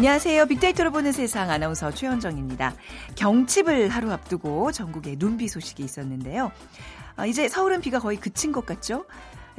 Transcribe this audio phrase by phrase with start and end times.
[0.00, 0.46] 안녕하세요.
[0.46, 2.72] 빅데이터로 보는 세상 아나운서 최현정입니다.
[3.16, 6.52] 경칩을 하루 앞두고 전국에 눈비 소식이 있었는데요.
[7.16, 9.04] 아, 이제 서울은 비가 거의 그친 것 같죠?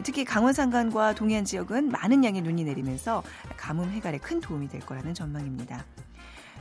[0.04, 3.22] 특히 강원 산간과 동해안 지역은 많은 양의 눈이 내리면서
[3.56, 5.86] 가뭄 해갈에 큰 도움이 될 거라는 전망입니다.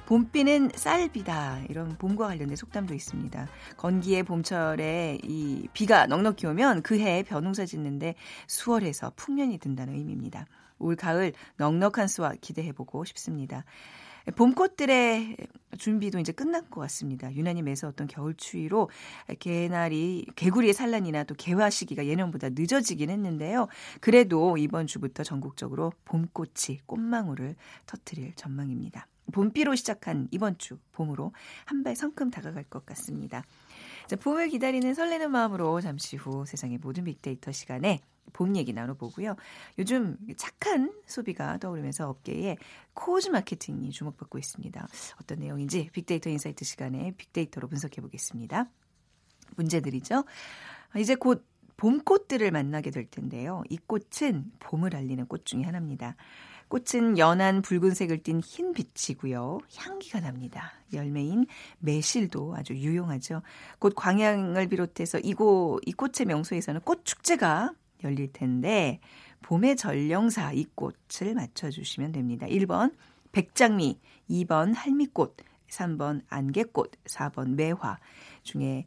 [0.05, 3.49] 봄비는 쌀비다 이런 봄과 관련된 속담도 있습니다.
[3.79, 8.15] 건기의 봄철에 이 비가 넉넉히 오면 그 해에 벼농사 짓는데
[8.47, 10.45] 수월해서 풍년이 든다는 의미입니다.
[10.81, 13.65] 올 가을 넉넉한 수확 기대해보고 싶습니다.
[14.37, 15.37] 봄꽃들의
[15.79, 17.33] 준비도 이제 끝난 것 같습니다.
[17.35, 18.91] 유난히 매서웠던 겨울 추위로
[19.39, 23.69] 개나리, 개구리의 산란이나 또 개화 시기가 예년보다 늦어지긴 했는데요.
[24.01, 29.07] 그래도 이번 주부터 전국적으로 봄꽃이 꽃망울을 터트릴 전망입니다.
[29.33, 31.33] 봄비로 시작한 이번 주 봄으로
[31.65, 33.45] 한 발 성큼 다가갈 것 같습니다.
[34.07, 38.01] 자, 봄을 기다리는 설레는 마음으로 잠시 후 세상의 모든 빅데이터 시간에
[38.33, 39.37] 봄 얘기 나눠보고요.
[39.79, 42.57] 요즘 착한 소비가 떠오르면서 업계에
[42.95, 44.89] cause 마케팅이 주목받고 있습니다.
[45.21, 48.69] 어떤 내용인지 빅데이터 인사이트 시간에 빅데이터로 분석해 보겠습니다.
[49.57, 50.25] 문제 드리죠.
[50.97, 53.63] 이제 곧 봄꽃들을 만나게 될 텐데요.
[53.71, 56.15] 이 꽃은 봄을 알리는 꽃 중에 하나입니다.
[56.69, 59.59] 꽃은 연한 붉은색을 띤 흰 빛이고요.
[59.77, 60.73] 향기가 납니다.
[60.93, 61.47] 열매인
[61.79, 63.43] 매실도 아주 유용하죠.
[63.79, 67.73] 곧 광양을 비롯해서 이곳 이 꽃의 명소에서는 꽃 축제가
[68.05, 69.01] 열릴 텐데
[69.43, 72.47] 봄의 전령사 이 꽃을 맞춰 주시면 됩니다.
[72.47, 72.95] 1번
[73.33, 73.99] 백장미,
[74.29, 75.37] 2번 할미꽃,
[75.71, 77.99] 3번 안개꽃, 4번 매화
[78.43, 78.87] 중에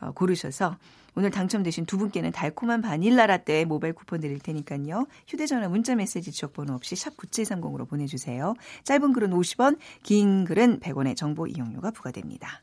[0.00, 0.76] 어, 고르셔서
[1.16, 5.08] 오늘 당첨되신 두 분께는 달콤한 바닐라 라떼 모바일 쿠폰 드릴 테니까요.
[5.26, 8.54] 휴대전화 문자 메시지 지역번호 없이 샵 9730으로 보내주세요.
[8.84, 12.62] 짧은 글은 50원, 긴 글은 100원의 정보 이용료가 부과됩니다.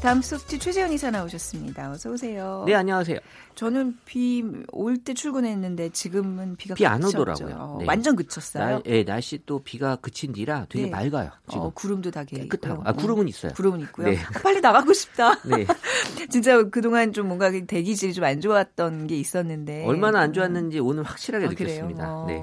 [0.00, 1.90] 다음 소프트 최재현 이사 나오셨습니다.
[1.90, 2.62] 어서 오세요.
[2.66, 3.18] 네, 안녕하세요.
[3.56, 4.42] 저는 비
[4.72, 7.78] 올 때 출근했는데 지금은 비가 비 안 오더라고요.
[7.80, 7.84] 네.
[7.86, 8.64] 완전 그쳤어요.
[8.64, 10.90] 날, 네, 날씨 또 비가 그친 뒤라 되게 네.
[10.90, 11.30] 맑아요.
[11.48, 12.82] 지금 어, 구름도 다 깨끗하고.
[12.84, 13.52] 아, 구름은 있어요.
[13.54, 14.08] 구름은 있고요.
[14.10, 14.18] 네.
[14.42, 15.34] 빨리 나가고 싶다.
[15.42, 15.66] 네.
[16.30, 21.46] 진짜 그동안 좀 뭔가 대기질이 좀 안 좋았던 게 있었는데 얼마나 안 좋았는지 오늘 확실하게
[21.46, 22.04] 아, 느꼈습니다.
[22.08, 22.26] 어.
[22.26, 22.42] 네.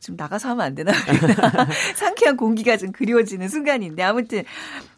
[0.00, 0.92] 좀 나가서 하면 안 되나?
[1.96, 4.42] 상쾌한 공기가 좀 그리워지는 순간인데 아무튼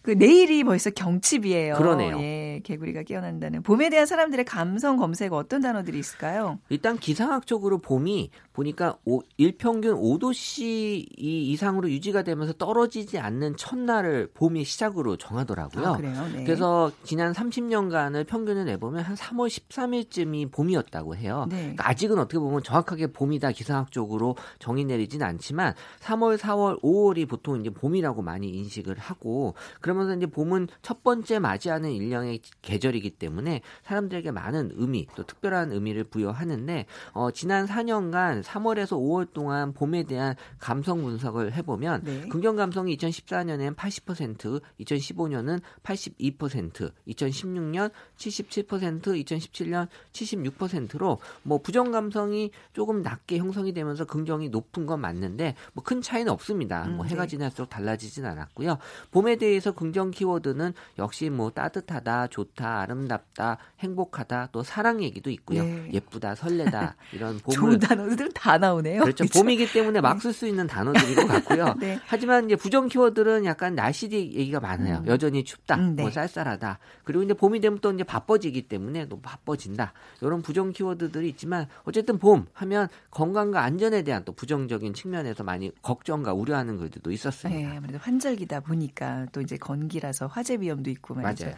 [0.03, 1.75] 그 내일이 벌써 경칩이에요.
[1.75, 2.19] 그러네요.
[2.21, 6.59] 예, 개구리가 깨어난다는 봄에 대한 사람들의 감성 검색 어떤 단어들이 있을까요?
[6.71, 15.16] 일단 기상학적으로 봄이 보니까 오, 일평균 5도씨 이상으로 유지가 되면서 떨어지지 않는 첫날을 봄의 시작으로
[15.16, 15.87] 정하더라고요.
[15.87, 16.28] 아, 그래요?
[16.34, 16.44] 네.
[16.44, 21.47] 그래서 지난 30년간을 평균을 내보면 한 3월 13일쯤이 봄이었다고 해요.
[21.50, 21.59] 네.
[21.59, 27.71] 그러니까 아직은 어떻게 보면 정확하게 봄이다 기상학적으로 정의 내리진 않지만 3월, 4월, 5월이 보통 이제
[27.71, 34.31] 봄이라고 많이 인식을 하고 그러면 서 이제 봄은 첫 번째 맞이하는 일령의 계절이기 때문에 사람들에게
[34.31, 41.03] 많은 의미 또 특별한 의미를 부여하는데 어, 지난 4년간 3월에서 5월 동안 봄에 대한 감성
[41.03, 42.28] 분석을 해보면 네.
[42.28, 53.39] 긍정 감성이 2014년엔 80%, 2015년은 82%, 2016년 77%, 2017년 76%로 뭐 부정 감성이 조금 낮게
[53.39, 56.84] 형성이 되면서 긍정이 높은 건 맞는데 뭐 큰 차이는 없습니다.
[56.87, 57.28] 뭐 음, 해가 네.
[57.31, 58.78] 지날수록 달라지진 않았고요.
[59.10, 65.62] 봄에 대해서 긍정 키워드는 역시 뭐 따뜻하다, 좋다, 아름답다, 행복하다, 또 사랑 얘기도 있고요.
[65.64, 65.88] 네.
[65.94, 69.00] 예쁘다, 설레다 이런 봄을 좋은 단어들 다 나오네요.
[69.00, 69.24] 그렇죠.
[69.24, 69.41] 그쵸?
[69.41, 71.74] 봄이기 때문에 막 쓸 수 있는 단어들인 것 같고요.
[71.80, 71.98] 네.
[72.04, 74.98] 하지만 이제 부정 키워드는 약간 날씨 얘기가 많아요.
[74.98, 75.06] 음.
[75.06, 76.02] 여전히 춥다, 음, 네.
[76.02, 76.78] 뭐 쌀쌀하다.
[77.04, 79.94] 그리고 이제 봄이 되면 또 이제 바빠지기 때문에 또 바빠진다.
[80.21, 86.34] 이런 부정 키워드들이 있지만 어쨌든 봄 하면 건강과 안전에 대한 또 부정적인 측면에서 많이 걱정과
[86.34, 87.71] 우려하는 글들도 있었습니다.
[87.71, 91.45] 네, 아무래도 환절기다 보니까 또 이제 건 기라서 화재 위험도 있고 말이죠.
[91.47, 91.57] 맞아요.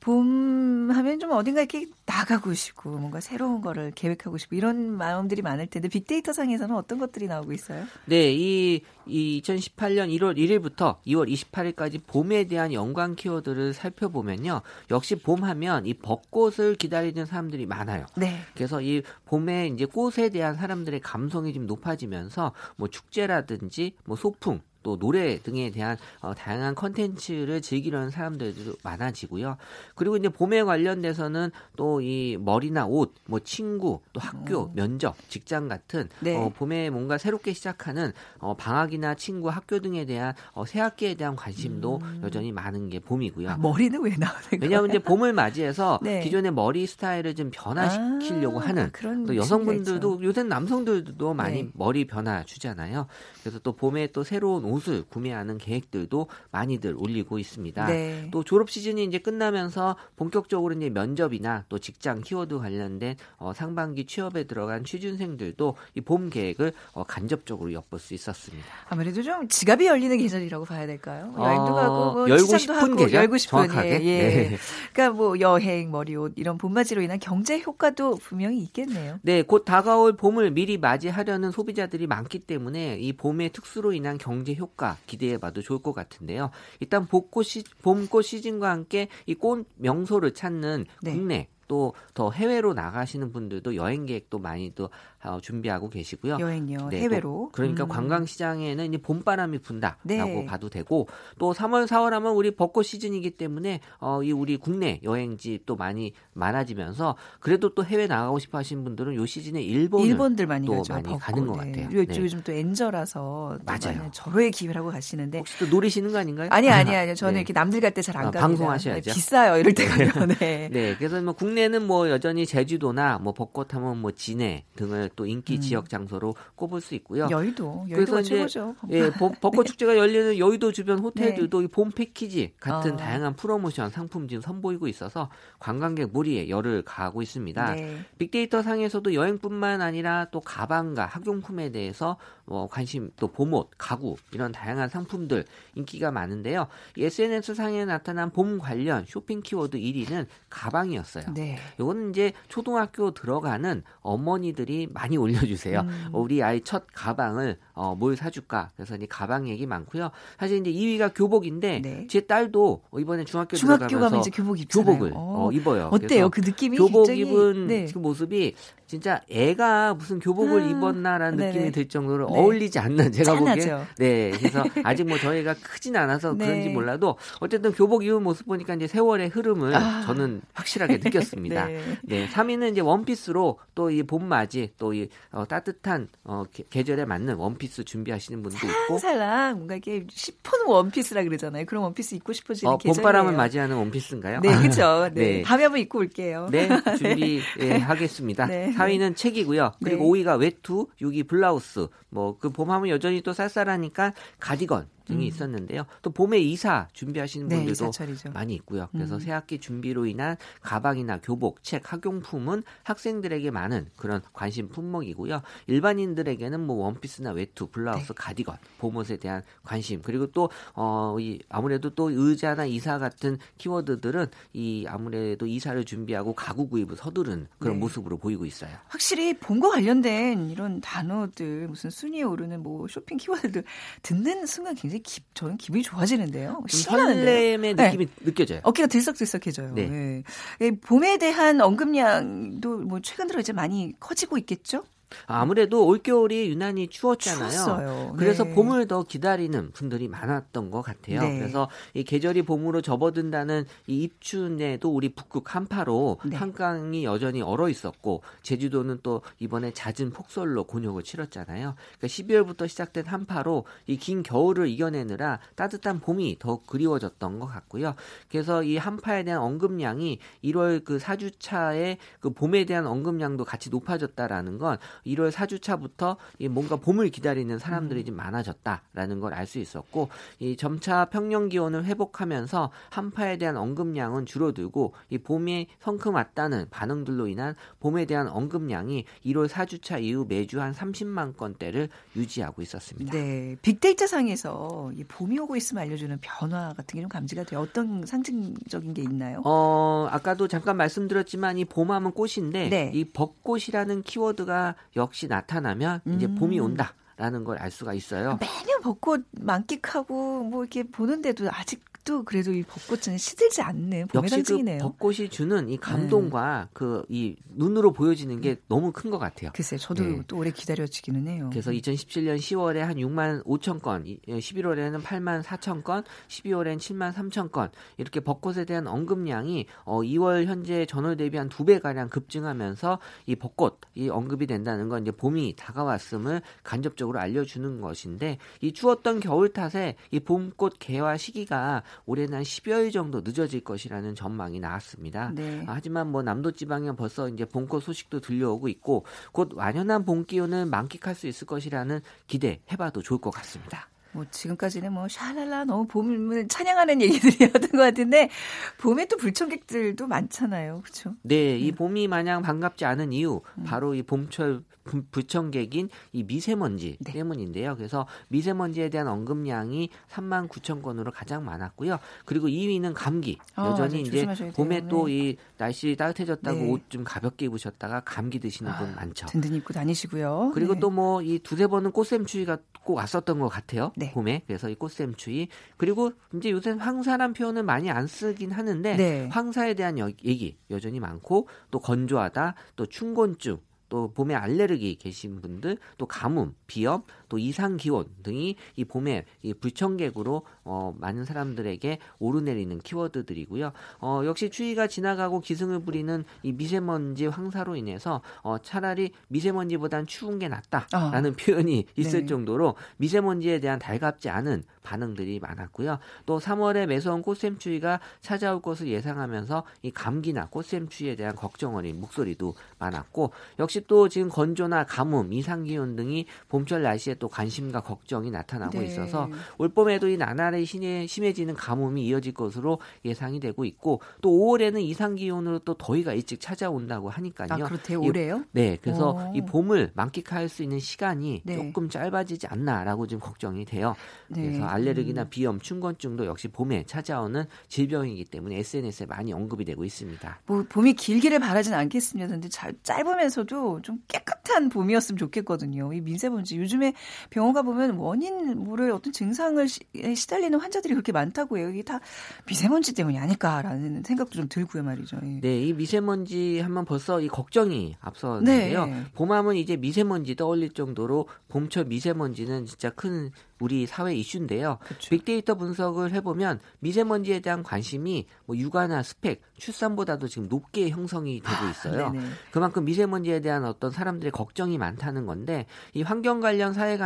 [0.00, 5.66] 봄 하면 좀 어딘가 이렇게 나가고 싶고 뭔가 새로운 거를 계획하고 싶고 이런 마음들이 많을
[5.66, 7.84] 텐데 빅데이터 상에서는 어떤 것들이 나오고 있어요?
[8.06, 14.62] 네, 이, 이 2018년 1월 1일부터 2월 28일까지 봄에 대한 연관 키워드를 살펴보면요.
[14.90, 18.06] 역시 봄 하면 이 벚꽃을 기다리는 사람들이 많아요.
[18.16, 18.38] 네.
[18.54, 24.98] 그래서 이 봄에 이제 꽃에 대한 사람들의 감성이 좀 높아지면서 뭐 축제라든지 뭐 소풍 또
[24.98, 29.56] 노래 등에 대한 어, 다양한 컨텐츠를 즐기려는 사람들도 많아지고요.
[29.94, 34.72] 그리고 이제 봄에 관련돼서는 또 이 머리나 옷, 뭐 친구, 또 학교, 어.
[34.74, 36.36] 면접, 직장 같은 네.
[36.36, 41.36] 어, 봄에 뭔가 새롭게 시작하는 어, 방학이나 친구, 학교 등에 대한 어, 새 학기에 대한
[41.36, 42.20] 관심도 음.
[42.22, 43.50] 여전히 많은 게 봄이고요.
[43.50, 44.58] 아, 머리는 왜 나오는 거예요?
[44.62, 46.20] 왜냐하면 이제 봄을 맞이해서 네.
[46.20, 48.90] 기존의 머리 스타일을 좀 변화시키려고 아, 하는
[49.26, 51.70] 또 여성분들도 요새 남성들도 많이 네.
[51.74, 53.06] 머리 변화 주잖아요.
[53.42, 57.86] 그래서 또 봄에 또 새로운 옷을 구매하는 계획들도 많이들 올리고 있습니다.
[57.86, 58.28] 네.
[58.30, 64.44] 또 졸업 시즌이 이제 끝나면서 본격적으로 이제 면접이나 또 직장 키워드 관련된 어, 상반기 취업에
[64.44, 68.64] 들어간 취준생들도 이 봄 계획을 어, 간접적으로 엿볼 수 있었습니다.
[68.88, 71.34] 아무래도 좀 지갑이 열리는 계절이라고 봐야 될까요?
[71.36, 73.88] 여행도 어, 가고 뭐 열고 싶은 하고, 계절 열고 싶은 정확하게.
[73.90, 74.48] 예, 예.
[74.50, 74.58] 네.
[74.92, 79.18] 그러니까 뭐 여행, 머리옷 이런 봄맞이로 인한 경제 효과도 분명히 있겠네요.
[79.22, 84.96] 네, 곧 다가올 봄을 미리 맞이하려는 소비자들이 많기 때문에 이 봄의 특수로 인한 경제 효과
[85.06, 86.50] 기대해 봐도 좋을 것 같은데요.
[86.80, 91.12] 일단 봄꽃, 시, 봄꽃 시즌과 함께 이 꽃 명소를 찾는 네.
[91.12, 94.88] 국내 또 더 해외로 나가시는 분들도 여행 계획도 많이 또
[95.24, 96.38] 어, 준비하고 계시고요.
[96.40, 97.50] 여행요 네, 해외로.
[97.52, 97.88] 그러니까 음.
[97.88, 100.46] 관광 시장에는 이제 봄바람이 분다라고 네.
[100.46, 105.58] 봐도 되고 또 3월 4월 하면 우리 벚꽃 시즌이기 때문에 어, 이 우리 국내 여행지
[105.66, 110.66] 또 많이 많아지면서 그래도 또 해외 나가고 싶어 하시는 분들은 요 시즌에 일본 일본들 많이
[110.66, 110.92] 또 가죠.
[110.94, 111.72] 많이 벚꽃, 가는 것 네.
[111.72, 111.88] 같아요.
[111.98, 112.20] 요즘, 네.
[112.20, 114.08] 요즘 또 엔저라서 맞아요.
[114.12, 116.48] 절호의 기회라고 가시는데 혹시 또 노리시는 거 아닌가요?
[116.52, 117.14] 아니 아니 아니요.
[117.14, 117.40] 저는 네.
[117.40, 118.40] 이렇게 남들 갈 때 잘안 아, 갑니다.
[118.46, 119.12] 방송하셔야죠.
[119.12, 119.56] 비싸요.
[119.58, 120.28] 이럴 때 가면.
[120.38, 120.68] 네.
[120.70, 120.94] 네.
[120.96, 125.60] 그래서 뭐 국내는 뭐 여전히 제주도나 뭐 벚꽃 하면 뭐 진해 등을 또 인기 음.
[125.60, 127.28] 지역 장소로 꼽을 수 있고요.
[127.30, 128.74] 여의도, 여의도가 최고죠.
[128.90, 129.10] 예,
[129.40, 129.70] 벚꽃 네.
[129.70, 131.64] 축제가 열리는 여의도 주변 호텔들도 네.
[131.64, 132.96] 이봄 패키지 같은 어.
[132.96, 137.74] 다양한 프로모션 상품 지금 선보이고 있어서 관광객 무리에 열을 가하고 있습니다.
[137.74, 137.98] 네.
[138.18, 144.88] 빅데이터 상에서도 여행뿐만 아니라 또 가방과 학용품에 대해서 뭐 관심 또 봄옷, 가구 이런 다양한
[144.88, 145.44] 상품들
[145.74, 146.66] 인기가 많은데요.
[146.96, 151.26] SNS 상에 나타난 봄 관련 쇼핑 키워드 1위는 가방이었어요.
[151.34, 151.58] 네.
[151.78, 155.80] 이거는 이제 초등학교 들어가는 어머니들이 많이 올려주세요.
[155.80, 156.08] 음.
[156.12, 158.70] 우리 아이 첫 가방을 어, 뭘 사줄까?
[158.74, 160.10] 그래서 이제 가방 얘기 많고요.
[160.40, 162.06] 사실 이제 2위가 교복인데 네.
[162.08, 164.86] 제 딸도 이번에 중학교, 중학교 가면 이제 교복 입잖아요.
[164.86, 165.88] 교복을 어, 입어요.
[165.92, 166.30] 어때요?
[166.30, 167.86] 그 느낌이 교복 굉장히, 입은 네.
[167.92, 168.54] 그 모습이
[168.88, 171.52] 진짜 애가 무슨 교복을 아, 입었나라는 네네.
[171.52, 172.38] 느낌이 들 정도로 네.
[172.38, 176.46] 어울리지 않는 제가 보기에 네 그래서 아직 뭐 저희가 크진 않아서 네.
[176.46, 180.02] 그런지 몰라도 어쨌든 교복 입은 모습 보니까 이제 세월의 흐름을 아.
[180.06, 181.66] 저는 확실하게 느꼈습니다.
[181.68, 181.82] 네.
[182.02, 188.42] 네 3위는 이제 원피스로 또 이 봄맞이 또이 어, 따뜻한 어, 계절에 맞는 원피스 준비하시는
[188.42, 191.64] 분도 있고 살랑 뭔가 이렇게 싶은 원피스라 그러잖아요.
[191.66, 192.78] 그런 원피스 입고 싶어지는 어.
[192.78, 194.40] 봄바람을 맞이하는 원피스인가요?
[194.40, 195.10] 네 그렇죠.
[195.14, 195.38] 네.
[195.38, 195.42] 네.
[195.42, 196.48] 밤에 한번 입고 올게요.
[196.50, 196.68] 네
[196.98, 198.46] 준비하겠습니다.
[198.48, 198.72] 네.
[198.78, 199.72] 4위는 책이고요.
[199.82, 200.22] 그리고 네.
[200.22, 201.88] 5위가 외투, 6위 블라우스.
[202.10, 205.28] 뭐 그 봄하면 여전히 또 쌀쌀하니까 가디건 등이 음.
[205.28, 205.84] 있었는데요.
[206.02, 208.30] 또 봄에 이사 준비하시는 네, 분들도 이사철이죠.
[208.32, 208.88] 많이 있고요.
[208.92, 209.20] 그래서 음.
[209.20, 215.42] 새학기 준비로 인한 가방이나 교복, 책, 학용품은 학생들에게 많은 그런 관심 품목이고요.
[215.66, 218.14] 일반인들에게는 뭐 원피스나 외투, 블라우스, 네.
[218.14, 224.86] 가디건, 봄옷에 대한 관심 그리고 또 어, 이 아무래도 또 의자나 이사 같은 키워드들은 이
[224.88, 227.80] 아무래도 이사를 준비하고 가구 구입을 서두른 그런 네.
[227.80, 228.70] 모습으로 보이고 있어요.
[228.88, 233.64] 확실히 봄과 관련된 이런 단어들 무슨 순위에 오르는 뭐 쇼핑 키워드들
[234.02, 236.62] 듣는 순간 굉장히 굉장히 기, 저는 기분이 좋아지는데요.
[236.68, 237.84] 설렘의 네.
[237.84, 238.60] 느낌이 느껴져요.
[238.62, 239.74] 어깨가 들썩들썩해져요.
[239.74, 239.86] 네.
[239.88, 240.22] 네.
[240.60, 244.84] 예, 봄에 대한 언급량도 뭐 최근 들어 이제 많이 커지고 있겠죠?
[245.26, 247.50] 아무래도 올겨울이 유난히 추웠잖아요.
[247.50, 248.14] 추웠어요.
[248.18, 248.54] 그래서 네.
[248.54, 251.20] 봄을 더 기다리는 분들이 많았던 것 같아요.
[251.20, 251.38] 네.
[251.38, 256.36] 그래서 이 계절이 봄으로 접어든다는 이 입춘에도 우리 북극 한파로 네.
[256.36, 261.74] 한강이 여전히 얼어 있었고 제주도는 또 이번에 잦은 폭설로 곤욕을 치렀잖아요.
[261.98, 267.94] 그러니까 12월부터 시작된 한파로 이 긴 겨울을 이겨내느라 따뜻한 봄이 더 그리워졌던 것 같고요.
[268.30, 274.78] 그래서 이 한파에 대한 언급량이 1월 그 4주차에 그 봄에 대한 언급량도 같이 높아졌다라는 건
[275.06, 276.16] 1월 4주차부터
[276.50, 278.04] 뭔가 봄을 기다리는 사람들이 음.
[278.06, 280.08] 좀 많아졌다라는 걸 알 수 있었고
[280.40, 287.54] 이 점차 평년 기온을 회복하면서 한파에 대한 언급량은 줄어들고 이 봄이 성큼 왔다는 반응들로 인한
[287.80, 293.12] 봄에 대한 언급량이 1월 4주차 이후 매주 한 30만 건대를 유지하고 있었습니다.
[293.12, 297.60] 네, 빅데이터 상에서 봄이 오고 있으면 알려주는 변화 같은 게 좀 감지가 돼요.
[297.60, 299.40] 어떤 상징적인 게 있나요?
[299.44, 302.90] 어, 아까도 잠깐 말씀드렸지만 이 봄하면 꽃인데 네.
[302.94, 306.64] 이 벚꽃이라는 키워드가 역시 나타나면 이제 봄이 음.
[306.66, 306.94] 온다.
[307.16, 308.38] 라는 걸 알 수가 있어요.
[308.40, 314.34] 매년 벚꽃 만끽하고 뭐 이렇게 보는데도 아직 아직도 그래도 이 벚꽃은 시들지 않는 봄의 역시
[314.36, 314.78] 상징이네요.
[314.78, 316.70] 그 벚꽃이 주는 이 감동과 네.
[316.72, 319.50] 그 그이 눈으로 보여지는 게 너무 큰 것 같아요.
[319.54, 320.22] 글쎄, 저도 네.
[320.26, 321.48] 또 오래 기다려지기는 해요.
[321.50, 327.70] 그래서 2017년 10월에 한 6만 5천 건, 11월에는 8만 4천 건, 12월엔 7만 3천 건
[327.96, 333.36] 이렇게 벚꽃에 대한 언급량이 어 2월 현재 전월 대비 한 두 배 가량 급증하면서 이
[333.36, 339.96] 벚꽃 이 언급이 된다는 건 이제 봄이 다가왔음을 간접적으로 알려주는 것인데 이 추웠던 겨울 탓에
[340.10, 345.32] 이 봄꽃 개화 시기가 올해는 한 10여일 정도 늦어질 것이라는 전망이 나왔습니다.
[345.34, 345.64] 네.
[345.66, 350.66] 아, 하지만 뭐 남도 지방에 벌써 이제 봄꽃 소식도 들려오고 있고 곧 완연한 봄 기운을
[350.66, 353.88] 만끽할 수 있을 것이라는 기대 해봐도 좋을 것 같습니다.
[354.12, 358.30] 뭐 지금까지는 뭐 샤랄라 너무 봄을 찬양하는 얘기들이었던 것 같은데
[358.78, 361.14] 봄에 또 불청객들도 많잖아요, 그렇죠?
[361.22, 361.74] 네, 이 음.
[361.74, 363.64] 봄이 마냥 반갑지 않은 이유 음.
[363.64, 364.62] 바로 이 봄철
[365.10, 367.12] 부청객인 이 미세먼지 네.
[367.12, 367.76] 때문인데요.
[367.76, 371.98] 그래서 미세먼지에 대한 언급량이 3만 9천 건으로 가장 많았고요.
[372.24, 373.38] 그리고 2위는 감기.
[373.56, 374.88] 어, 여전히 이제 봄에 네.
[374.88, 376.70] 또이 날씨 따뜻해졌다고 네.
[376.70, 379.26] 옷좀 가볍게 입으셨다가 감기 드시는 분 아, 많죠.
[379.26, 380.52] 든든히 입고 다니시고요.
[380.54, 380.80] 그리고 네.
[380.80, 383.92] 또뭐 이 두세 번은 꽃샘추위가 꼭 왔었던 것 같아요.
[383.98, 384.12] 네.
[384.12, 384.42] 봄에.
[384.46, 385.48] 그래서 이 꽃샘추위.
[385.76, 389.28] 그리고 이제 요새 황사란 표현은 많이 안 쓰긴 하는데 네.
[389.30, 396.06] 황사에 대한 얘기 여전히 많고 또 건조하다, 또 춘곤증 또 봄에 알레르기 계신 분들, 또
[396.06, 403.72] 가뭄, 비염, 또 이상 기온 등이 이 봄에 이 불청객으로 어, 많은 사람들에게 오르내리는 키워드들이고요.
[404.00, 410.48] 어, 역시 추위가 지나가고 기승을 부리는 이 미세먼지 황사로 인해서 어, 차라리 미세먼지보단 추운 게
[410.48, 411.36] 낫다라는 아.
[411.38, 412.26] 표현이 있을 네.
[412.26, 415.98] 정도로 미세먼지에 대한 달갑지 않은 반응들이 많았고요.
[416.24, 422.00] 또 3월에 매서운 꽃샘 추위가 찾아올 것을 예상하면서 이 감기나 꽃샘 추위에 대한 걱정 어린
[422.00, 428.30] 목소리도 많았고 역시 또 지금 건조나 가뭄, 이상 기온 등이 봄철 날씨에 또 관심과 걱정이
[428.30, 428.86] 나타나고 네.
[428.86, 435.14] 있어서 올 봄에도 이 나날이 심해지는 가뭄이 이어질 것으로 예상이 되고 있고 또 5월에는 이상
[435.14, 437.48] 기온으로 또 더위가 일찍 찾아온다고 하니까요.
[437.50, 438.00] 아, 그렇대요.
[438.00, 438.44] 올해요?
[438.52, 438.78] 네.
[438.80, 439.32] 그래서 오.
[439.34, 441.56] 이 봄을 만끽할 수 있는 시간이 네.
[441.56, 443.94] 조금 짧아지지 않나라고 좀 걱정이 돼요.
[444.28, 444.42] 네.
[444.42, 445.30] 그래서 알레르기나 음.
[445.30, 450.40] 비염, 춘곤증도 역시 봄에 찾아오는 질병이기 때문에 SNS에 많이 언급이 되고 있습니다.
[450.46, 452.28] 뭐 봄이 길기를 바라진 않겠습니다.
[452.28, 452.48] 근데
[452.82, 455.92] 짧으면서도 좀 깨끗한 봄이었으면 좋겠거든요.
[455.92, 456.94] 이 민세먼지 요즘에
[457.30, 459.80] 병원 가 보면 원인 모를 어떤 증상을 시,
[460.28, 461.70] 달리는 환자들이 그렇게 많다고 해요.
[461.70, 462.00] 이게 다
[462.46, 465.18] 미세먼지 때문이 아닐까라는 생각도 좀 들고요 말이죠.
[465.22, 465.40] 예.
[465.40, 468.86] 네, 이 미세먼지 하면 벌써 이 걱정이 앞서는데요.
[468.86, 469.02] 네.
[469.14, 474.78] 봄하면 이제 미세먼지 떠올릴 정도로 봄철 미세먼지는 진짜 큰 우리 사회 이슈인데요.
[474.84, 475.10] 그렇죠.
[475.10, 481.70] 빅데이터 분석을 해보면 미세먼지에 대한 관심이 뭐 육아나 스펙, 출산보다도 지금 높게 형성이 되고 아,
[481.70, 482.06] 있어요.
[482.06, 482.12] 아,
[482.50, 486.96] 그만큼 미세먼지에 대한 어떤 사람들의 걱정이 많다는 건데 이 환경 관련 사회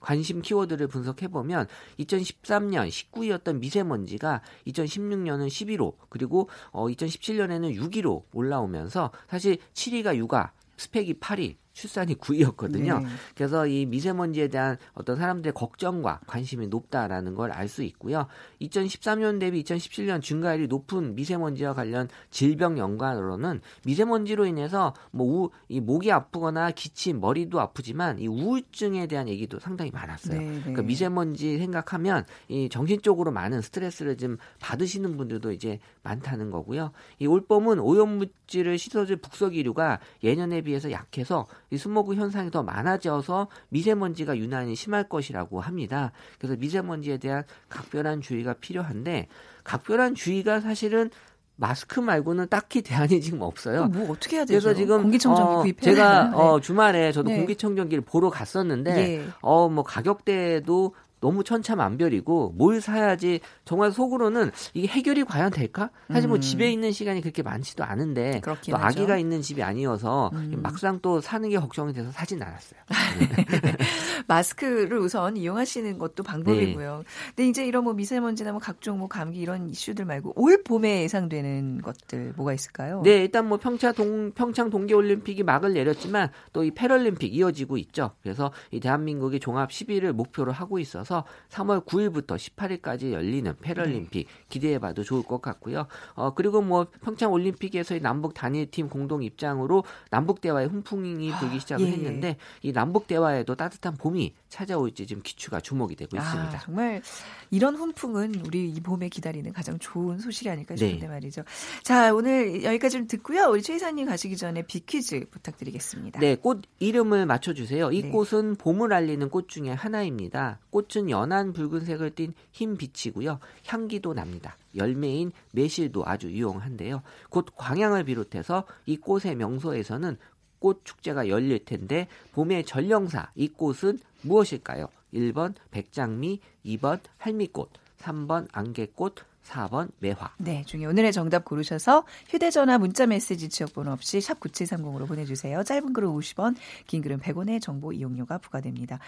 [0.00, 1.66] 관심 키워드를 분석해보면
[1.98, 11.56] 2013년 19위였던 미세먼지가 2016년은 11호 그리고 어 2017년에는 6위로 올라오면서 사실 7위가 육아, 스펙이 8위,
[11.72, 13.02] 출산이 9위였거든요.
[13.02, 13.08] 네.
[13.34, 18.26] 그래서 이 미세먼지에 대한 어떤 사람들의 걱정과 관심이 높다라는 걸 알 수 있고요.
[18.60, 26.12] 2013년 대비 2017년 증가율이 높은 미세먼지와 관련 질병 연관으로는 미세먼지로 인해서 뭐 우, 이 목이
[26.12, 30.38] 아프거나 기침, 머리도 아프지만 이 우울증에 대한 얘기도 상당히 많았어요.
[30.38, 30.60] 네, 네.
[30.60, 36.92] 그러니까 미세먼지 생각하면 이 정신적으로 많은 스트레스를 좀 받으시는 분들도 이제 많다는 거고요.
[37.18, 44.76] 이 올봄은 오염물질을 씻어줄 북석이류가 예년에 비해서 약해서 이 스모그 현상이 더 많아져서 미세먼지가 유난히
[44.76, 46.12] 심할 것이라고 합니다.
[46.38, 49.28] 그래서 미세먼지에 대한 각별한 주의가 필요한데
[49.64, 51.10] 각별한 주의가 사실은
[51.56, 53.86] 마스크 말고는 딱히 대안이 지금 없어요.
[53.86, 54.60] 뭐 어떻게 해야 되죠?
[54.60, 56.36] 그래서 지금 공기청정기 어, 구입해야 제가 네.
[56.36, 57.36] 어, 주말에 저도 네.
[57.36, 59.26] 공기청정기를 보러 갔었는데 네.
[59.40, 65.90] 어뭐 가격대도 너무 천차만별이고 뭘 사야지 정말 속으로는 이게 해결이 과연 될까?
[66.12, 66.40] 사실 뭐 음.
[66.40, 70.60] 집에 있는 시간이 그렇게 많지도 않은데 또 아기가 있는 집이 아니어서 음.
[70.62, 72.80] 막상 또 사는 게 걱정이 돼서 사진 않았어요.
[74.26, 76.98] 마스크를 우선 이용하시는 것도 방법이고요.
[76.98, 77.04] 네.
[77.36, 81.82] 근데 이제 이런 뭐 미세먼지나 뭐 각종 뭐 감기 이런 이슈들 말고 올 봄에 예상되는
[81.82, 83.02] 것들 뭐가 있을까요?
[83.04, 88.12] 네, 일단 뭐 평창 동 평창 동계 올림픽이 막을 내렸지만 또 이 패럴림픽 이어지고 있죠.
[88.22, 94.32] 그래서 이 대한민국이 종합 10위를 목표로 하고 있어서 있어서 3월 9일부터 18일까지 열리는 패럴림픽 네.
[94.48, 95.86] 기대해봐도 좋을 것 같고요.
[96.14, 101.88] 어 그리고 뭐 평창 올림픽에서의 남북 단일팀 공동 입장으로 남북 대화의 훈풍이 불기 시작을 아,
[101.88, 101.92] 예.
[101.92, 106.58] 했는데 이 남북 대화에도 따뜻한 봄이 찾아올지 지금 기추가 주목이 되고 아, 있습니다.
[106.60, 107.02] 정말
[107.50, 111.08] 이런 훈풍은 우리 이 봄에 기다리는 가장 좋은 소식이 아닐까 싶은데 네.
[111.08, 111.42] 말이죠.
[111.82, 113.48] 자 오늘 여기까지 좀 듣고요.
[113.50, 116.20] 우리 최 이사님 가시기 전에 비퀴즈 부탁드리겠습니다.
[116.20, 117.92] 네, 꽃 이름을 맞춰주세요.
[117.92, 118.10] 이 네.
[118.10, 120.60] 꽃은 봄을 알리는 꽃 중에 하나입니다.
[120.70, 123.40] 꽃은 꽃은 연한 붉은색을 띤 흰 빛이고요.
[123.66, 124.56] 향기도 납니다.
[124.76, 127.02] 열매인 매실도 아주 유용한데요.
[127.28, 130.16] 곧 광양을 비롯해서 이 꽃의 명소에서는
[130.58, 134.86] 꽃 축제가 열릴 텐데 봄의 전령사 이 꽃은 무엇일까요?
[135.12, 140.32] 1번 백장미, 2번 할미꽃, 3번 안개꽃, 4번 매화.
[140.38, 145.62] 네, 중에 오늘의 정답 고르셔서 휴대전화 문자 메시지 지역번호 없이 샵 9730으로 보내주세요.
[145.62, 146.56] 짧은 글은 50원,
[146.86, 148.98] 긴 글은 100원의 정보 이용료가 부과됩니다.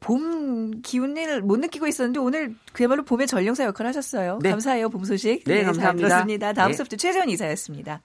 [0.00, 4.38] 봄 기운을 못 느끼고 있었는데 오늘 그야말로 봄의 전령사 역할을 하셨어요.
[4.42, 4.50] 네.
[4.50, 5.44] 감사해요, 봄 소식.
[5.44, 6.08] 네, 네 감사합니다.
[6.08, 6.52] 잘 들었습니다.
[6.52, 6.76] 다음 네.
[6.76, 8.02] 소프트 최재원 이사였습니다.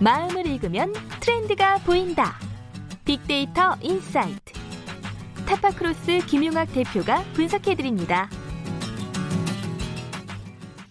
[0.00, 2.34] 마음을 읽으면 트렌드가 보인다.
[3.04, 4.61] 빅데이터 인사이트.
[5.46, 8.28] 타파크로스 김용학 대표가 분석해드립니다.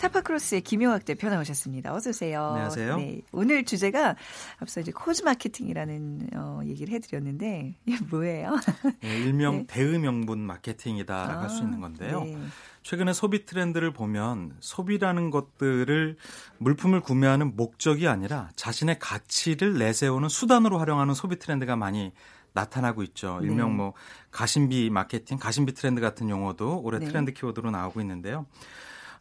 [0.02, 1.94] 타파크로스의 김용학 대표 나오셨습니다.
[1.94, 2.44] 어서 오세요.
[2.44, 2.98] 안녕하세요.
[2.98, 4.16] 네, 오늘 주제가
[4.60, 8.58] 앞서 이제 cause 마케팅이라는 어, 얘기를 해드렸는데 이게 뭐예요?
[9.02, 9.66] 네, 일명 네.
[9.68, 12.24] 대의명분 마케팅이다라고 아, 할수 있는 건데요.
[12.24, 12.38] 네.
[12.82, 16.18] 최근에 소비 트렌드를 보면 소비라는 것들을
[16.58, 22.12] 물품을 구매하는 목적이 아니라 자신의 가치를 내세우는 수단으로 활용하는 소비 트렌드가 많이
[22.54, 23.40] 나타나고 있죠.
[23.42, 23.76] 일명 네.
[23.76, 23.94] 뭐
[24.32, 27.06] 가심비 마케팅, 가심비 트렌드 같은 용어도 올해 네.
[27.08, 28.46] 트렌드 키워드로 나오고 있는데요.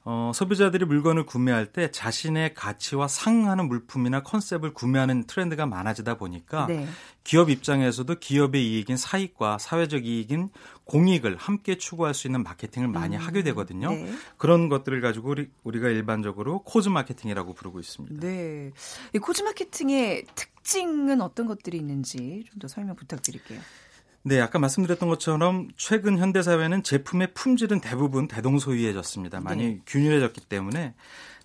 [0.02, 6.88] 어, 소비자들이 물건을 구매할 때 자신의 가치와 상응하는 물품이나 컨셉을 구매하는 트렌드가 많아지다 보니까 네.
[7.22, 10.49] 기업 입장에서도 기업의 이익인 사익과 사회적 이익인
[10.84, 13.90] 공익을 함께 추구할 수 있는 마케팅을 많이 음, 하게 되거든요.
[13.90, 14.10] 네.
[14.38, 18.26] 그런 것들을 가지고 우리, 우리가 일반적으로 cause 마케팅이라고 부르고 있습니다.
[18.26, 18.70] 네.
[19.14, 23.60] 이 cause 마케팅의 특징은 어떤 것들이 있는지 좀 더 설명 부탁드릴게요.
[24.22, 29.40] 네, 아까 말씀드렸던 것처럼 최근 현대 사회는 제품의 품질은 대부분 대동소이해졌습니다.
[29.40, 29.80] 많이 네.
[29.86, 30.94] 균일해졌기 때문에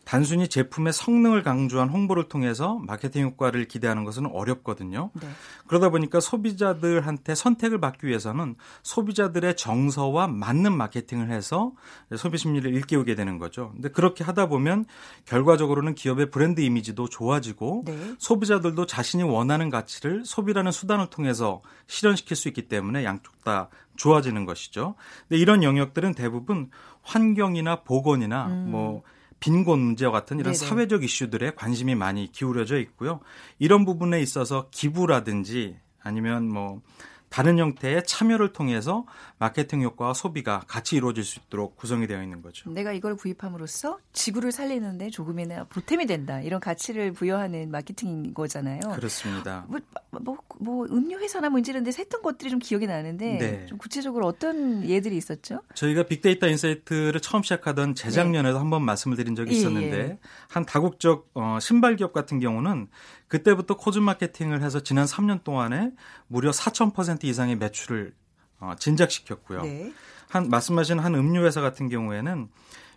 [0.05, 5.09] 단순히 제품의 성능을 강조한 홍보를 통해서 마케팅 효과를 기대하는 것은 어렵거든요.
[5.13, 5.27] 네.
[5.67, 11.73] 그러다 보니까 소비자들한테 선택을 받기 위해서는 소비자들의 정서와 맞는 마케팅을 해서
[12.15, 13.71] 소비 심리를 일깨우게 되는 거죠.
[13.73, 14.85] 근데 그렇게 하다 보면
[15.25, 18.15] 결과적으로는 기업의 브랜드 이미지도 좋아지고 네.
[18.19, 24.95] 소비자들도 자신이 원하는 가치를 소비라는 수단을 통해서 실현시킬 수 있기 때문에 양쪽 다 좋아지는 것이죠.
[25.27, 26.69] 근데 이런 영역들은 대부분
[27.01, 28.71] 환경이나 보건이나 음.
[28.71, 29.03] 뭐
[29.39, 30.67] 빈곤 문제와 같은 이런 네네.
[30.67, 33.19] 사회적 이슈들에 관심이 많이 기울여져 있고요.
[33.59, 36.81] 이런 부분에 있어서 기부라든지 아니면 뭐
[37.29, 39.05] 다른 형태의 참여를 통해서
[39.37, 42.69] 마케팅 효과와 소비가 같이 이루어질 수 있도록 구성이 되어 있는 거죠.
[42.69, 46.39] 내가 이걸 구입함으로써 지구를 살리는데 조금이나 보탬이 된다.
[46.41, 48.79] 이런 가치를 부여하는 마케팅인 거잖아요.
[48.95, 49.65] 그렇습니다.
[49.67, 49.79] 뭐,
[50.11, 53.65] 뭐, 뭐 음료 회사나 뭐 이런 데서 했던 것들이 좀 기억이 나는데 네.
[53.65, 55.61] 좀 구체적으로 어떤 예들이 있었죠?
[55.73, 58.59] 저희가 빅데이터 인사이트를 처음 시작하던 재작년에도 네.
[58.59, 60.19] 한번 말씀을 드린 적이 있었는데 예, 예.
[60.47, 62.87] 한 다국적 어, 신발 기업 같은 경우는
[63.27, 65.91] 그때부터 cause 마케팅을 해서 지난 3년 동안에
[66.27, 68.13] 무려 4,000% 이상의 매출을
[68.59, 69.61] 어, 진작시켰고요.
[69.63, 69.93] 네.
[70.29, 72.49] 한 말씀하신 한 음료 회사 같은 경우에는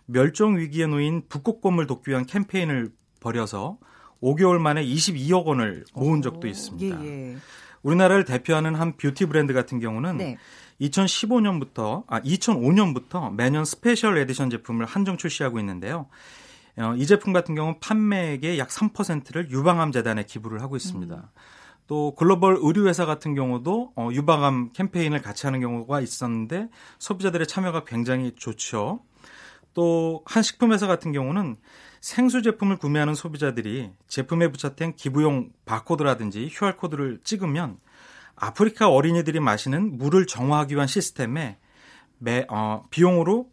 [0.05, 3.77] 멸종 위기에 놓인 북극곰을 돕기 위한 캠페인을 벌여서
[4.21, 7.03] 5개월 만에 22억 원을 모은 적도 있습니다.
[7.03, 7.37] 예, 예.
[7.83, 10.37] 우리나라를 대표하는 한 뷰티 브랜드 같은 경우는 네.
[10.81, 16.07] 2015년부터 아 2005년부터 매년 special edition 제품을 한정 출시하고 있는데요.
[16.77, 21.15] 어, 이 제품 같은 경우는 판매액의 약 3%를 유방암 재단에 기부를 하고 있습니다.
[21.15, 21.21] 음.
[21.89, 27.83] 또 글로벌 의류 회사 같은 경우도 어, 유방암 캠페인을 같이 하는 경우가 있었는데 소비자들의 참여가
[27.83, 28.99] 굉장히 좋죠.
[29.73, 31.55] 또 한 식품 회사 같은 경우는
[31.99, 37.77] 생수 제품을 구매하는 소비자들이 제품에 부착된 기부용 바코드라든지 QR 코드를 찍으면
[38.35, 41.57] 아프리카 어린이들이 마시는 물을 정화하기 위한 시스템에
[42.19, 43.49] 매, 어, 비용으로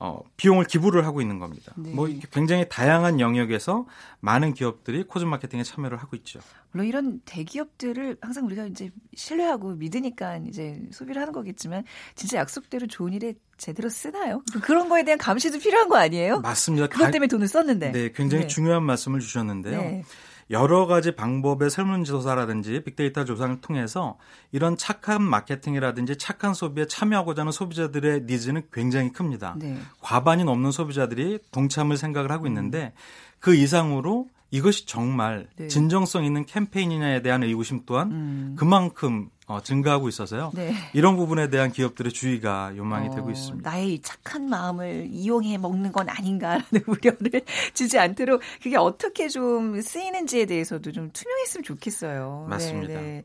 [0.00, 1.72] 어, 비용을 기부를 하고 있는 겁니다.
[1.76, 1.90] 네.
[1.90, 3.86] 뭐 굉장히 다양한 영역에서
[4.20, 6.38] 많은 기업들이 코즈 마케팅에 참여를 하고 있죠.
[6.70, 11.84] 물론 이런 대기업들을 항상 우리가 이제 신뢰하고 믿으니까 이제 소비를 하는 거겠지만
[12.14, 14.42] 진짜 약속대로 좋은 일에 제대로 쓰나요?
[14.62, 16.40] 그런 거에 대한 감시도 필요한 거 아니에요?
[16.40, 16.86] 맞습니다.
[16.86, 17.90] 그것 때문에 돈을 썼는데.
[17.90, 18.48] 네, 굉장히 네.
[18.48, 19.80] 중요한 말씀을 주셨는데요.
[19.80, 20.04] 네.
[20.50, 24.18] 여러 가지 방법의 설문조사라든지 빅데이터 조사를 통해서
[24.50, 29.56] 이런 착한 마케팅이라든지 착한 소비에 참여하고자 하는 소비자들의 니즈는 굉장히 큽니다.
[29.58, 29.78] 네.
[30.00, 32.92] 과반이 넘는 소비자들이 동참을 생각을 하고 있는데
[33.40, 35.68] 그 이상으로 이것이 정말 네.
[35.68, 38.56] 진정성 있는 캠페인이냐에 대한 의구심 또한 음.
[38.58, 40.52] 그만큼 어, 증가하고 있어서요.
[40.54, 40.74] 네.
[40.92, 43.68] 이런 부분에 대한 기업들의 주의가 요망이 어, 되고 있습니다.
[43.68, 50.92] 나의 착한 마음을 이용해 먹는 건 아닌가라는 우려를 주지 않도록 그게 어떻게 좀 쓰이는지에 대해서도
[50.92, 52.46] 좀 투명했으면 좋겠어요.
[52.48, 52.94] 맞습니다.
[52.94, 53.24] 네, 네.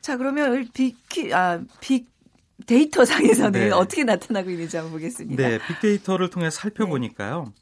[0.00, 0.96] 자 그러면 빅,
[1.32, 2.10] 아, 빅
[2.66, 3.70] 데이터 상에서는 네.
[3.70, 5.48] 어떻게 나타나고 있는지 한번 보겠습니다.
[5.48, 7.52] 네, 빅데이터를 통해 살펴보니까요.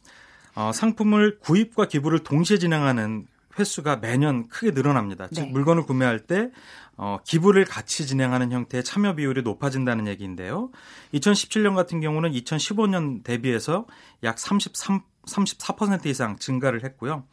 [0.54, 3.26] 어, 상품을 구입과 기부를 동시에 진행하는
[3.58, 5.28] 횟수가 매년 크게 늘어납니다.
[5.28, 5.50] 즉 네.
[5.50, 6.50] 물건을 구매할 때
[6.96, 10.70] 어, 기부를 같이 진행하는 형태의 참여 비율이 높아진다는 얘기인데요.
[11.14, 13.86] 2017년 같은 경우는 2015년 대비해서
[14.22, 17.24] 약 33, 34% 이상 증가를 했고요.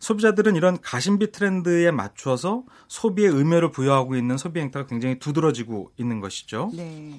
[0.00, 6.70] 소비자들은 이런 가심비 트렌드에 맞춰서 소비의 의미를 부여하고 있는 소비 행태가 굉장히 두드러지고 있는 것이죠.
[6.74, 7.18] 네.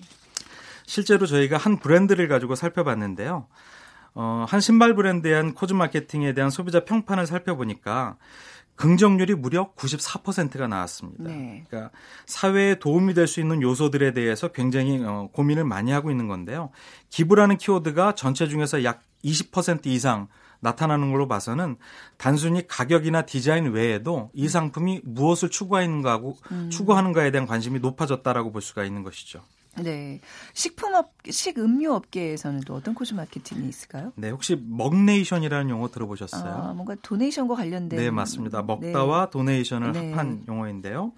[0.85, 3.47] 실제로 저희가 한 브랜드를 가지고 살펴봤는데요.
[4.13, 8.17] 어, 한 신발 브랜드의 한 코즈 마케팅에 대한 소비자 평판을 살펴보니까
[8.75, 11.25] 긍정률이 무려 94%가 나왔습니다.
[11.25, 11.65] 네.
[11.67, 11.91] 그러니까
[12.25, 16.69] 사회에 도움이 될 수 있는 요소들에 대해서 굉장히 어, 고민을 많이 하고 있는 건데요.
[17.09, 20.29] 기부라는 키워드가 전체 중에서 약 20% 이상
[20.61, 21.77] 나타나는 걸로 봐서는
[22.17, 26.37] 단순히 가격이나 디자인 외에도 이 상품이 무엇을 추구하는가하고
[26.69, 29.41] 추구하는가에 대한 관심이 높아졌다라고 볼 수가 있는 것이죠.
[29.77, 30.19] 네.
[30.53, 34.11] 식품업, 식음료업계에서는 또 어떤 cause 마케팅이 있을까요?
[34.15, 36.53] 네, 혹시 먹네이션이라는 용어 들어보셨어요?
[36.53, 37.97] 아, 뭔가 donation과 관련된.
[37.99, 38.61] 네, 맞습니다.
[38.61, 40.11] 먹다와 donation을 네.
[40.11, 41.13] 합한 용어인데요.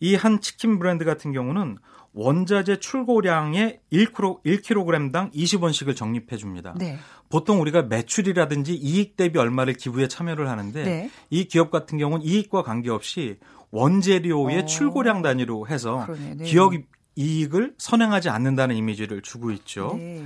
[0.00, 1.78] 이 한 치킨 브랜드 같은 경우는
[2.12, 6.74] 원자재 출고량의 1kg, 1kg당 20원씩을 적립해 줍니다.
[6.78, 6.98] 네.
[7.30, 11.10] 보통 우리가 매출이라든지 이익 대비 얼마를 기부에 참여를 하는데 네.
[11.30, 13.38] 이 기업 같은 경우는 이익과 관계없이
[13.70, 14.64] 원재료의 어.
[14.64, 16.34] 출고량 단위로 해서 그러네.
[16.36, 16.44] 네.
[16.44, 16.72] 기업
[17.16, 19.94] 이익을 선행하지 않는다는 이미지를 주고 있죠.
[19.96, 20.24] 네.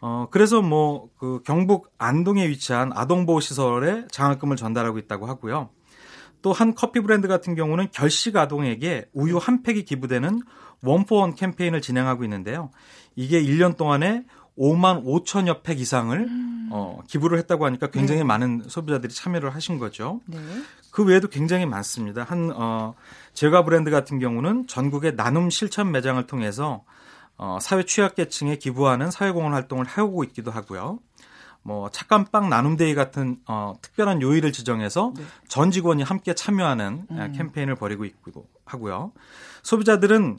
[0.00, 5.70] 어, 그래서 뭐, 그 경북 안동에 위치한 아동보호시설에 장학금을 전달하고 있다고 하고요.
[6.42, 10.42] 또 한 커피 브랜드 같은 경우는 결식 아동에게 우유 한 팩이 기부되는
[10.82, 12.70] 원포원 캠페인을 진행하고 있는데요.
[13.16, 14.26] 이게 1년 동안에
[14.58, 16.28] 5만 5천여 팩 이상을
[16.70, 18.24] 어, 기부를 했다고 하니까 굉장히 네.
[18.24, 20.20] 많은 소비자들이 참여를 하신 거죠.
[20.26, 20.38] 네.
[20.90, 22.24] 그 외에도 굉장히 많습니다.
[22.24, 22.94] 한 어,
[23.34, 26.84] 제과 브랜드 같은 경우는 전국의 나눔 실천 매장을 통해서
[27.36, 31.00] 어, 사회 취약계층에 기부하는 사회공헌 활동을 해오고 있기도 하고요.
[31.62, 35.24] 뭐 착감빵 나눔데이 같은 어, 특별한 요일을 지정해서 네.
[35.48, 37.20] 전 직원이 함께 참여하는 음.
[37.20, 39.12] 아, 캠페인을 벌이고 있기도 하고요.
[39.62, 40.38] 소비자들은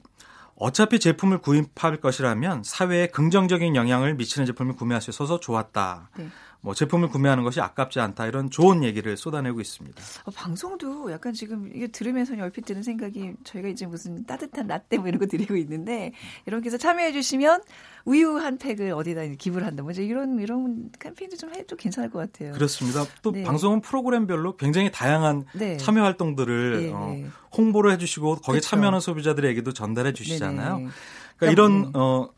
[0.55, 6.11] 어차피 제품을 구입할 것이라면 사회에 긍정적인 영향을 미치는 제품을 구매할 수 있어서 좋았다.
[6.17, 6.29] 네.
[6.65, 10.01] 뭐 제품을 구매하는 것이 아깝지 않다 이런 좋은 얘기를 쏟아내고 있습니다.
[10.23, 15.07] 어, 방송도 약간 지금 이게 들으면서 얼핏 드는 생각이 저희가 이제 무슨 따뜻한 라떼 뭐
[15.07, 16.13] 이런 거 드리고 있는데
[16.47, 17.61] 이렇게 해서 참여해 주시면
[18.05, 19.83] 우유 한 팩을 어디다 기부를 한다.
[19.83, 22.53] 뭐 이제 이런 이런 캠페인도 좀 해도 괜찮을 것 같아요.
[22.53, 23.05] 그렇습니다.
[23.21, 23.43] 또 네.
[23.43, 25.77] 방송은 프로그램별로 굉장히 다양한 네.
[25.77, 27.27] 참여 활동들을 예, 어, 네.
[27.55, 28.69] 홍보를 해주시고 거기에 그렇죠.
[28.69, 30.77] 참여하는 소비자들에게도 전달해 주시잖아요.
[30.77, 30.89] 네네.
[31.37, 31.89] 그러니까 이런 네.
[31.93, 32.29] 어,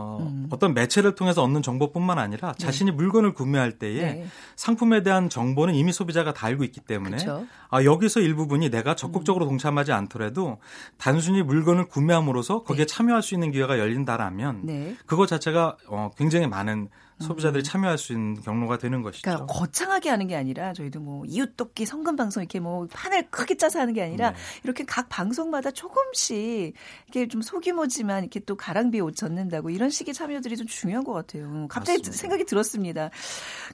[0.00, 0.46] 어, 음.
[0.50, 4.26] 어떤 매체를 통해서 얻는 정보뿐만 아니라 자신이 물건을 구매할 때에 네.
[4.56, 7.18] 상품에 대한 정보는 이미 소비자가 다 알고 있기 때문에.
[7.68, 10.58] 아, 여기서 일부분이 내가 적극적으로 동참하지 않더라도
[10.96, 14.96] 단순히 물건을 구매함으로써 거기에 참여할 수 있는 기회가 열린다라면 네.
[15.06, 16.88] 그거 자체가 어, 굉장히 많은
[17.20, 19.30] 소비자들이 참여할 수 있는 경로가 되는 것이죠.
[19.30, 19.34] 음.
[19.34, 23.56] 그러니까 거창하게 하는 게 아니라 저희도 뭐 이웃 돕기 성금 방송 이렇게 뭐 판을 크게
[23.56, 24.36] 짜서 하는 게 아니라 네.
[24.64, 26.74] 이렇게 각 방송마다 조금씩
[27.06, 31.66] 이렇게 좀 소규모지만 이렇게 또 가랑비에 옷 젖는다고 이런 식의 참여들이 좀 중요한 것 같아요.
[31.68, 32.18] 갑자기 맞습니다.
[32.18, 33.10] 생각이 들었습니다.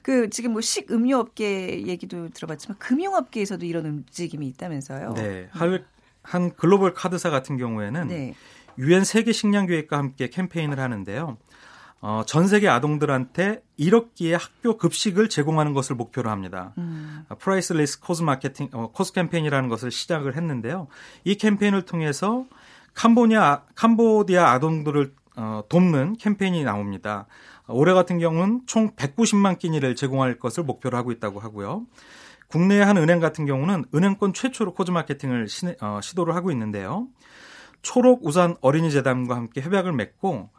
[0.03, 5.13] 그 지금 뭐 식음료 업계 얘기도 들어봤지만 금융업계에서도 이런 움직임이 있다면서요.
[5.13, 5.47] 네.
[5.51, 5.85] 한,
[6.21, 8.33] 한 글로벌 카드사 같은 경우에는 네.
[8.77, 11.37] 유엔 세계 식량 계획과 함께 캠페인을 하는데요.
[11.99, 16.73] 어, 전 세계 아동들한테 1억 끼의 학교 급식을 제공하는 것을 목표로 합니다.
[16.77, 17.25] 음.
[17.39, 20.87] priceless cause 마케팅 어, cause 캠페인이라는 것을 시작을 했는데요.
[21.23, 22.45] 이 캠페인을 통해서
[22.93, 27.25] 캄보디아 캄보디아 아동들을 어, 돕는 캠페인이 나옵니다.
[27.67, 31.85] 올해 같은 경우는 총 190만 끼니를 제공할 것을 목표로 하고 있다고 하고요.
[32.47, 37.07] 국내의 한 은행 같은 경우는 은행권 최초로 코즈 마케팅을 시, 어, 시도를 하고 있는데요.
[37.81, 40.49] 초록 우산 어린이 재단과 함께 협약을 맺고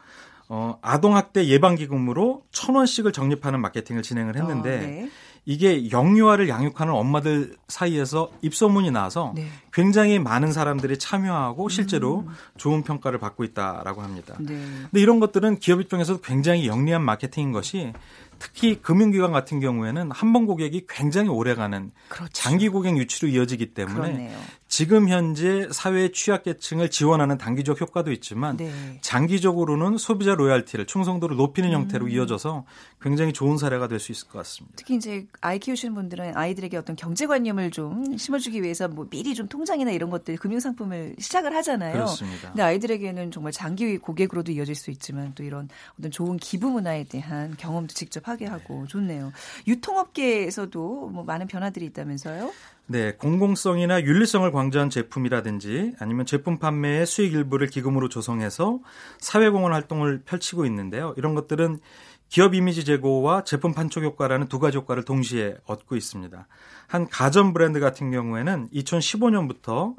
[0.48, 5.10] 어, 아동학대 예방기금으로 천 원씩을 적립하는 마케팅을 진행을 했는데 어, 네.
[5.44, 9.48] 이게 영유아를 양육하는 엄마들 사이에서 입소문이 나서 네.
[9.72, 12.26] 굉장히 많은 사람들이 참여하고 실제로
[12.58, 14.36] 좋은 평가를 받고 있다라고 합니다.
[14.40, 14.48] 네.
[14.82, 17.94] 근데 이런 것들은 기업 입장에서도 굉장히 영리한 마케팅인 것이
[18.38, 22.30] 특히 금융기관 같은 경우에는 한 번 고객이 굉장히 오래가는 그렇죠.
[22.32, 24.38] 장기 고객 유치로 이어지기 때문에 그렇네요.
[24.68, 28.70] 지금 현재 사회 취약계층을 지원하는 단기적 효과도 있지만 네.
[29.00, 32.10] 장기적으로는 소비자 로얄티를 충성도를 높이는 형태로 음.
[32.10, 32.66] 이어져서
[33.00, 34.76] 굉장히 좋은 사례가 될 수 있을 것 같습니다.
[34.76, 39.90] 특히 이제 아이 키우시는 분들은 아이들에게 어떤 경제관념을 좀 심어주기 위해서 뭐 미리 좀 통장이나
[39.90, 41.94] 이런 것들 금융상품을 시작을 하잖아요.
[41.94, 42.48] 그렇습니다.
[42.48, 47.56] 근데 아이들에게는 정말 장기 고객으로도 이어질 수 있지만 또 이런 어떤 좋은 기부 문화에 대한
[47.56, 49.32] 경험도 직접 하게 하고 좋네요.
[49.66, 52.52] 유통업계에서도 뭐 많은 변화들이 있다면서요?
[52.90, 58.80] 네, 공공성이나 윤리성을 강조한 제품이라든지 아니면 제품 판매의 수익 일부를 기금으로 조성해서
[59.18, 61.12] 사회공헌 활동을 펼치고 있는데요.
[61.18, 61.80] 이런 것들은
[62.30, 66.46] 기업 이미지 제고와 제품 판촉 효과라는 두 가지 효과를 동시에 얻고 있습니다.
[66.86, 69.94] 한 가전 브랜드 같은 경우에는 2015년부터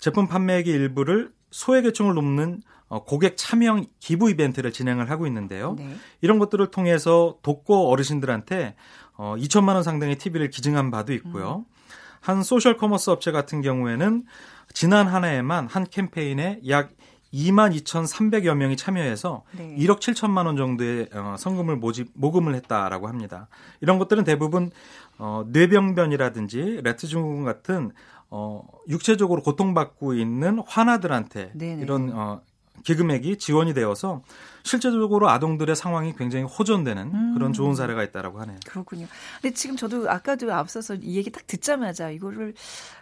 [0.00, 5.76] 제품 판매액의 일부를 소액계층을 돕는 어, 고객 참여 기부 이벤트를 진행을 하고 있는데요.
[5.78, 5.94] 네.
[6.20, 8.74] 이런 것들을 통해서 독거 어르신들한테
[9.16, 11.64] 2천만 어, 원 상당의 TV를 기증한 바도 있고요.
[11.68, 11.71] 음.
[12.22, 14.24] 한 소셜 커머스 업체 같은 경우에는
[14.72, 16.90] 지난 한 해에만 한 캠페인에 약
[17.34, 19.74] 2만 2,300여 명이 참여해서 네.
[19.78, 23.48] 1억 7천만 원 정도의 어, 성금을 모집 모금을 했다라고 합니다.
[23.80, 24.70] 이런 것들은 대부분
[25.18, 27.90] 어, 뇌병변이라든지 레트 증후군 같은
[28.30, 31.82] 어, 육체적으로 고통받고 있는 환아들한테 네네.
[31.82, 32.40] 이런 어,
[32.82, 34.22] 기금액이 지원이 되어서
[34.64, 37.34] 실제적으로 아동들의 상황이 굉장히 호전되는 음.
[37.34, 38.58] 그런 좋은 사례가 있다라고 하네요.
[38.66, 39.06] 그렇군요.
[39.40, 42.54] 근데 지금 저도 아까도 앞서서 이 얘기 딱 듣자마자 이거를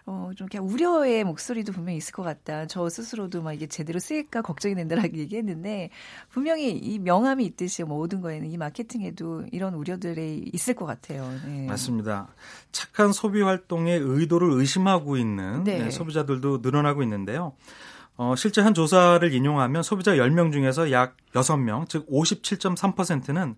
[0.07, 2.67] 어, 좀 그냥 우려의 목소리도 분명히 있을 것 같다.
[2.67, 5.91] 저 스스로도 막 이게 제대로 쓰일까 걱정이 된다라고 얘기했는데
[6.31, 11.31] 분명히 이 명함이 있듯이 뭐 모든 거에는 이 마케팅에도 이런 우려들이 있을 것 같아요.
[11.45, 11.67] 네.
[11.67, 12.29] 맞습니다.
[12.73, 15.79] 착한 소비 활동의 의도를 의심하고 있는 네.
[15.79, 17.53] 네, 소비자들도 늘어나고 있는데요.
[18.23, 23.55] 어, 실제 한 조사를 인용하면 소비자 10명 중에서 약 6명, 즉 57.3%는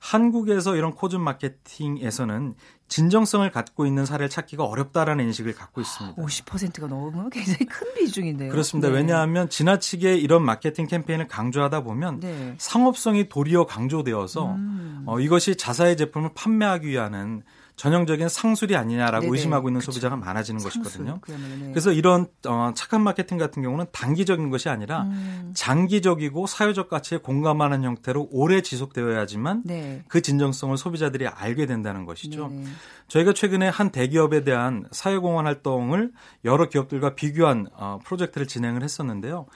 [0.00, 2.54] 한국에서 이런 코즈 마케팅에서는
[2.88, 6.22] 진정성을 갖고 있는 사례를 찾기가 어렵다라는 인식을 갖고 있습니다.
[6.22, 8.50] 50%가 너무 굉장히 큰 비중인데요.
[8.50, 8.88] 그렇습니다.
[8.88, 8.94] 네.
[8.94, 12.54] 왜냐하면 지나치게 이런 마케팅 캠페인을 강조하다 보면 네.
[12.56, 15.02] 상업성이 도리어 강조되어서 음.
[15.04, 17.42] 어, 이것이 자사의 제품을 판매하기 위한
[17.76, 19.32] 전형적인 상술이 아니냐라고 네네.
[19.32, 19.92] 의심하고 있는 그쵸.
[19.92, 21.20] 소비자가 많아지는 상술, 것이거든요.
[21.28, 21.70] 네.
[21.70, 25.52] 그래서 이런 어, 착한 마케팅 같은 경우는 단기적인 것이 아니라 음.
[25.54, 30.02] 장기적이고 사회적 가치에 공감하는 형태로 오래 지속되어야지만 네.
[30.08, 32.48] 그 진정성을 소비자들이 알게 된다는 것이죠.
[32.48, 32.64] 네네.
[33.08, 36.12] 저희가 최근에 한 대기업에 대한 사회공헌 활동을
[36.46, 39.46] 여러 기업들과 비교한 어, 프로젝트를 진행을 했었는데요.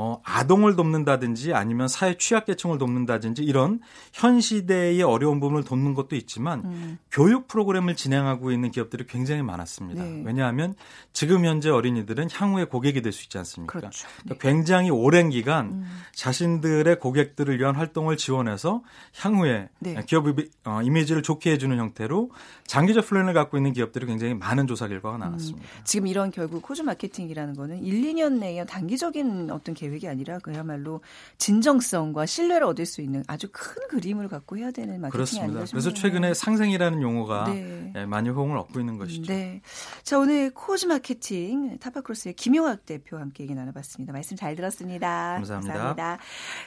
[0.00, 3.80] 어, 아동을 돕는다든지 아니면 사회 취약계층을 돕는다든지 이런
[4.12, 6.98] 현 시대의 어려운 부분을 돕는 것도 있지만 음.
[7.10, 10.04] 교육 프로그램을 진행하고 있는 기업들이 굉장히 많았습니다.
[10.04, 10.22] 네.
[10.24, 10.76] 왜냐하면
[11.12, 13.72] 지금 현재 어린이들은 향후의 고객이 될 수 있지 않습니까?
[13.72, 14.06] 그렇죠.
[14.26, 14.36] 네.
[14.40, 15.84] 굉장히 오랜 기간 음.
[16.14, 18.84] 자신들의 고객들을 위한 활동을 지원해서
[19.16, 20.00] 향후에 네.
[20.06, 20.26] 기업
[20.64, 22.30] 어, 이미지를 좋게 해주는 형태로
[22.68, 25.20] 장기적 플랜을 갖고 있는 기업들이 굉장히 많은 조사 결과가 음.
[25.20, 25.66] 나왔습니다.
[25.66, 25.82] 음.
[25.84, 31.00] 지금 이런 결국 cause 마케팅이라는 거는 1, 2년 내에 단기적인 어떤 계획 이 아니라 그야말로
[31.38, 35.64] 진정성과 신뢰를 얻을 수 있는 아주 큰 그림을 갖고 해야 되는 마케팅이 그렇습니다.
[35.70, 37.92] 그래서 최근에 상생이라는 용어가 네.
[37.96, 39.32] 예, 많이 호응을 얻고 있는 것이죠.
[39.32, 39.60] 네.
[40.02, 44.12] 자 오늘 cause 마케팅 타파크로스의 김용학 대표와 함께 얘기 나눠봤습니다.
[44.12, 45.34] 말씀 잘 들었습니다.
[45.34, 45.72] 감사합니다.
[45.72, 46.18] 감사합니다.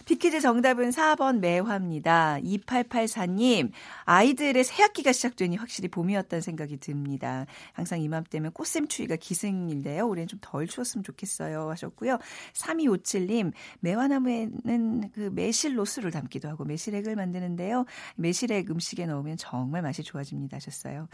[0.05, 2.39] 피키즈 정답은 4번 매화입니다.
[2.43, 3.71] 2884님
[4.03, 7.45] 아이들의 새학기가 시작되니 확실히 봄이었다는 생각이 듭니다.
[7.73, 10.07] 항상 이맘때면 꽃샘추위가 기승인데요.
[10.07, 12.17] 올해는 좀 덜 추웠으면 좋겠어요 하셨고요.
[13.01, 17.85] 3257님 매화나무에는 그 매실 로스를 담기도 하고 매실액을 만드는데요.
[18.15, 21.07] 매실액 음식에 넣으면 정말 맛이 좋아집니다 하셨어요.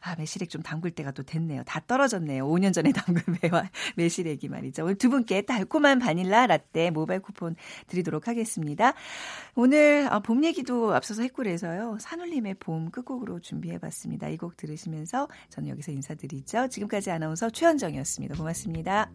[0.00, 1.62] 아 매실액 좀 담글 때가 또 됐네요.
[1.64, 2.46] 다 떨어졌네요.
[2.46, 4.84] 5년 전에 담근 매화 매실액이 말이죠.
[4.84, 8.92] 오늘 두 분께 달콤한 바닐라 라떼 모바일 쿠폰 드리도록 하겠습니다.
[9.54, 11.96] 오늘 아, 봄 얘기도 앞서서 했고 그래서요.
[12.00, 14.28] 산울림의 봄 끝곡으로 준비해봤습니다.
[14.28, 16.68] 이 곡 들으시면서 저는 여기서 인사드리죠.
[16.68, 18.34] 지금까지 아나운서 최현정이었습니다.
[18.36, 19.08] 고맙습니다.